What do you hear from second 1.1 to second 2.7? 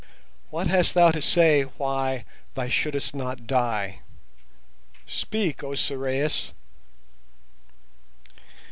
to say why thou